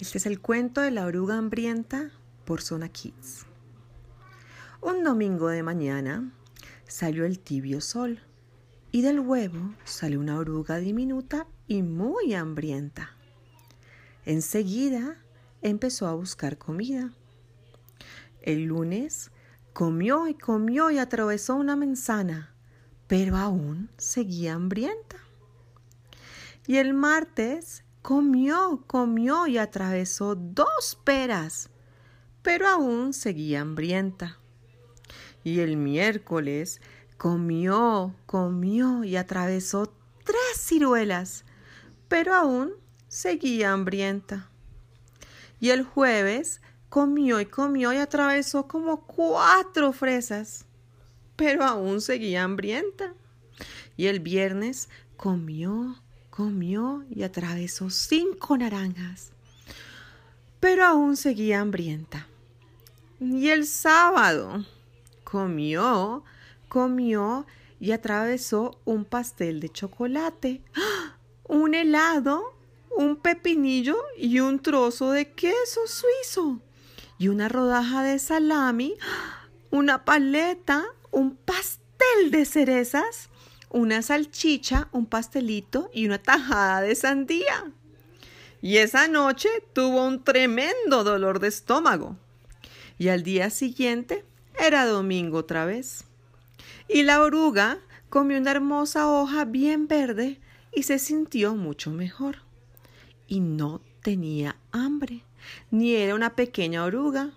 Este 0.00 0.18
es 0.18 0.26
el 0.26 0.40
cuento 0.40 0.80
de 0.80 0.90
la 0.90 1.06
oruga 1.06 1.38
hambrienta 1.38 2.10
por 2.44 2.60
Zona 2.60 2.88
Kids. 2.88 3.46
Un 4.82 5.04
domingo 5.04 5.48
de 5.48 5.62
mañana 5.62 6.32
salió 6.88 7.24
el 7.24 7.38
tibio 7.38 7.80
sol 7.80 8.20
y 8.90 9.02
del 9.02 9.20
huevo 9.20 9.72
salió 9.84 10.18
una 10.18 10.36
oruga 10.36 10.78
diminuta 10.78 11.46
y 11.68 11.82
muy 11.82 12.34
hambrienta. 12.34 13.10
Enseguida 14.26 15.16
empezó 15.62 16.08
a 16.08 16.14
buscar 16.14 16.58
comida. 16.58 17.12
El 18.42 18.64
lunes 18.64 19.30
comió 19.72 20.26
y 20.26 20.34
comió 20.34 20.90
y 20.90 20.98
atravesó 20.98 21.54
una 21.54 21.76
manzana, 21.76 22.52
pero 23.06 23.36
aún 23.36 23.90
seguía 23.96 24.54
hambrienta. 24.54 25.18
Y 26.66 26.78
el 26.78 26.94
martes 26.94 27.83
comió, 28.04 28.84
comió 28.86 29.46
y 29.46 29.56
atravesó 29.56 30.34
dos 30.34 31.00
peras, 31.04 31.70
pero 32.42 32.68
aún 32.68 33.14
seguía 33.14 33.62
hambrienta. 33.62 34.38
Y 35.42 35.60
el 35.60 35.78
miércoles 35.78 36.82
comió, 37.16 38.14
comió 38.26 39.04
y 39.04 39.16
atravesó 39.16 39.90
tres 40.22 40.58
ciruelas, 40.58 41.46
pero 42.06 42.34
aún 42.34 42.74
seguía 43.08 43.72
hambrienta. 43.72 44.50
Y 45.58 45.70
el 45.70 45.82
jueves 45.82 46.60
comió 46.90 47.40
y 47.40 47.46
comió 47.46 47.90
y 47.94 47.96
atravesó 47.96 48.68
como 48.68 49.06
cuatro 49.06 49.94
fresas, 49.94 50.66
pero 51.36 51.64
aún 51.64 52.02
seguía 52.02 52.44
hambrienta. 52.44 53.14
Y 53.96 54.08
el 54.08 54.20
viernes 54.20 54.90
comió, 55.16 55.96
comió 56.34 57.04
y 57.10 57.22
atravesó 57.22 57.90
cinco 57.90 58.58
naranjas, 58.58 59.30
pero 60.58 60.84
aún 60.84 61.16
seguía 61.16 61.60
hambrienta. 61.60 62.26
Y 63.20 63.50
el 63.50 63.68
sábado 63.68 64.66
comió, 65.22 66.24
comió 66.68 67.46
y 67.78 67.92
atravesó 67.92 68.80
un 68.84 69.04
pastel 69.04 69.60
de 69.60 69.68
chocolate, 69.68 70.60
un 71.44 71.72
helado, 71.72 72.56
un 72.90 73.14
pepinillo 73.14 73.96
y 74.18 74.40
un 74.40 74.58
trozo 74.58 75.12
de 75.12 75.30
queso 75.30 75.82
suizo 75.86 76.58
y 77.16 77.28
una 77.28 77.48
rodaja 77.48 78.02
de 78.02 78.18
salami, 78.18 78.96
una 79.70 80.04
paleta, 80.04 80.84
un 81.12 81.36
pastel 81.36 82.32
de 82.32 82.44
cerezas 82.44 83.30
una 83.74 84.02
salchicha, 84.02 84.88
un 84.92 85.04
pastelito 85.04 85.90
y 85.92 86.06
una 86.06 86.22
tajada 86.22 86.80
de 86.80 86.94
sandía. 86.94 87.72
Y 88.62 88.76
esa 88.76 89.08
noche 89.08 89.48
tuvo 89.72 90.06
un 90.06 90.22
tremendo 90.22 91.02
dolor 91.02 91.40
de 91.40 91.48
estómago. 91.48 92.16
Y 92.98 93.08
al 93.08 93.24
día 93.24 93.50
siguiente 93.50 94.24
era 94.60 94.86
domingo 94.86 95.38
otra 95.38 95.64
vez. 95.64 96.04
Y 96.88 97.02
la 97.02 97.20
oruga 97.20 97.80
comió 98.10 98.38
una 98.38 98.52
hermosa 98.52 99.10
hoja 99.10 99.44
bien 99.44 99.88
verde 99.88 100.38
y 100.72 100.84
se 100.84 101.00
sintió 101.00 101.56
mucho 101.56 101.90
mejor. 101.90 102.42
Y 103.26 103.40
no 103.40 103.80
tenía 104.02 104.56
hambre, 104.70 105.24
ni 105.72 105.96
era 105.96 106.14
una 106.14 106.36
pequeña 106.36 106.84
oruga. 106.84 107.32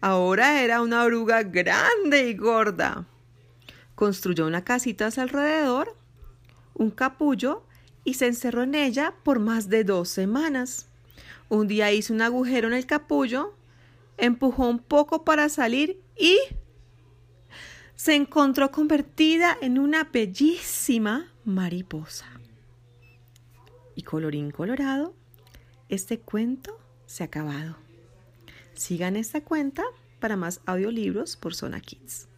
Ahora 0.00 0.62
era 0.62 0.80
una 0.80 1.02
oruga 1.02 1.42
grande 1.42 2.28
y 2.28 2.34
gorda 2.34 3.08
construyó 4.02 4.48
una 4.48 4.64
casita 4.64 5.06
a 5.06 5.10
su 5.12 5.20
alrededor, 5.20 5.96
un 6.74 6.90
capullo, 6.90 7.62
y 8.02 8.14
se 8.14 8.26
encerró 8.26 8.64
en 8.64 8.74
ella 8.74 9.14
por 9.22 9.38
más 9.38 9.68
de 9.68 9.84
dos 9.84 10.08
semanas. 10.08 10.88
Un 11.48 11.68
día 11.68 11.92
hizo 11.92 12.12
un 12.12 12.20
agujero 12.20 12.66
en 12.66 12.74
el 12.74 12.84
capullo, 12.84 13.54
empujó 14.16 14.66
un 14.66 14.80
poco 14.80 15.22
para 15.22 15.48
salir 15.48 16.00
y 16.18 16.36
se 17.94 18.16
encontró 18.16 18.72
convertida 18.72 19.56
en 19.60 19.78
una 19.78 20.02
bellísima 20.02 21.32
mariposa. 21.44 22.26
Y 23.94 24.02
colorín 24.02 24.50
colorado, 24.50 25.14
este 25.88 26.18
cuento 26.18 26.76
se 27.06 27.22
ha 27.22 27.26
acabado. 27.26 27.76
Sigan 28.74 29.14
esta 29.14 29.42
cuenta 29.42 29.84
para 30.18 30.36
más 30.36 30.60
audiolibros 30.66 31.36
por 31.36 31.54
Zona 31.54 31.80
Kids. 31.80 32.31